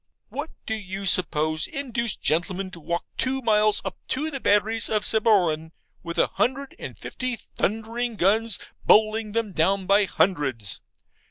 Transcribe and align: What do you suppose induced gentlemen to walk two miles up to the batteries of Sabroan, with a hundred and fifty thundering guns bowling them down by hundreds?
What 0.29 0.49
do 0.65 0.73
you 0.73 1.05
suppose 1.05 1.67
induced 1.67 2.23
gentlemen 2.23 2.71
to 2.71 2.79
walk 2.79 3.05
two 3.19 3.39
miles 3.43 3.83
up 3.85 3.97
to 4.07 4.31
the 4.31 4.39
batteries 4.39 4.89
of 4.89 5.05
Sabroan, 5.05 5.73
with 6.01 6.17
a 6.17 6.25
hundred 6.25 6.75
and 6.79 6.97
fifty 6.97 7.35
thundering 7.35 8.15
guns 8.15 8.57
bowling 8.83 9.33
them 9.33 9.51
down 9.53 9.85
by 9.85 10.05
hundreds? 10.05 10.81